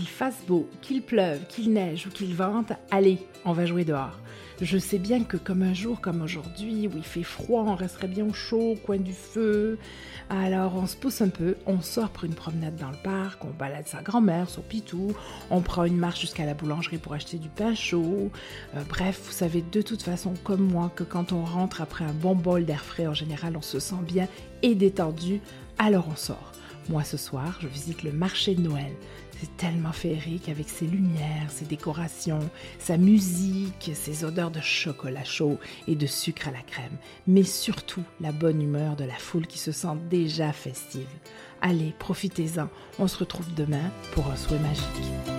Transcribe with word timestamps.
fasse 0.00 0.42
beau, 0.46 0.68
qu'il 0.80 1.02
pleuve, 1.02 1.46
qu'il 1.48 1.72
neige 1.72 2.06
ou 2.06 2.10
qu'il 2.10 2.34
vente, 2.34 2.72
allez, 2.90 3.18
on 3.44 3.52
va 3.52 3.66
jouer 3.66 3.84
dehors. 3.84 4.18
Je 4.60 4.78
sais 4.78 4.98
bien 4.98 5.24
que 5.24 5.36
comme 5.36 5.62
un 5.62 5.74
jour 5.74 6.00
comme 6.00 6.22
aujourd'hui, 6.22 6.86
où 6.86 6.96
il 6.96 7.02
fait 7.02 7.24
froid, 7.24 7.64
on 7.66 7.74
resterait 7.74 8.06
bien 8.06 8.24
au 8.24 8.32
chaud, 8.32 8.72
au 8.72 8.76
coin 8.76 8.98
du 8.98 9.12
feu. 9.12 9.76
Alors 10.30 10.76
on 10.76 10.86
se 10.86 10.96
pousse 10.96 11.20
un 11.20 11.30
peu, 11.30 11.56
on 11.66 11.80
sort 11.80 12.10
pour 12.10 12.24
une 12.24 12.34
promenade 12.34 12.76
dans 12.76 12.90
le 12.90 12.96
parc, 13.02 13.44
on 13.44 13.50
balade 13.50 13.88
sa 13.88 14.02
grand-mère, 14.02 14.48
son 14.48 14.62
pitou, 14.62 15.14
on 15.50 15.62
prend 15.62 15.84
une 15.84 15.96
marche 15.96 16.20
jusqu'à 16.20 16.46
la 16.46 16.54
boulangerie 16.54 16.98
pour 16.98 17.12
acheter 17.12 17.38
du 17.38 17.48
pain 17.48 17.74
chaud. 17.74 18.30
Euh, 18.76 18.82
bref, 18.88 19.20
vous 19.24 19.32
savez 19.32 19.64
de 19.72 19.82
toute 19.82 20.02
façon 20.02 20.34
comme 20.44 20.62
moi 20.62 20.92
que 20.94 21.02
quand 21.02 21.32
on 21.32 21.44
rentre 21.44 21.82
après 21.82 22.04
un 22.04 22.14
bon 22.14 22.36
bol 22.36 22.64
d'air 22.64 22.84
frais, 22.84 23.08
en 23.08 23.14
général 23.14 23.56
on 23.56 23.62
se 23.62 23.80
sent 23.80 23.96
bien 24.06 24.28
et 24.62 24.76
détendu, 24.76 25.40
alors 25.76 26.06
on 26.08 26.16
sort. 26.16 26.52
Moi 26.88 27.04
ce 27.04 27.16
soir, 27.16 27.58
je 27.60 27.68
visite 27.68 28.02
le 28.02 28.12
marché 28.12 28.54
de 28.54 28.62
Noël. 28.62 28.92
C'est 29.40 29.56
tellement 29.56 29.92
féerique 29.92 30.48
avec 30.48 30.68
ses 30.68 30.86
lumières, 30.86 31.50
ses 31.50 31.64
décorations, 31.64 32.50
sa 32.78 32.96
musique, 32.96 33.90
ses 33.94 34.24
odeurs 34.24 34.50
de 34.50 34.60
chocolat 34.60 35.24
chaud 35.24 35.58
et 35.88 35.96
de 35.96 36.06
sucre 36.06 36.48
à 36.48 36.52
la 36.52 36.62
crème, 36.62 36.96
mais 37.26 37.42
surtout 37.42 38.04
la 38.20 38.30
bonne 38.30 38.62
humeur 38.62 38.94
de 38.94 39.04
la 39.04 39.16
foule 39.16 39.46
qui 39.46 39.58
se 39.58 39.72
sent 39.72 39.96
déjà 40.10 40.52
festive. 40.52 41.08
Allez, 41.60 41.94
profitez-en. 41.98 42.68
On 42.98 43.08
se 43.08 43.18
retrouve 43.18 43.52
demain 43.54 43.90
pour 44.14 44.28
un 44.28 44.36
souhait 44.36 44.58
magique. 44.58 45.31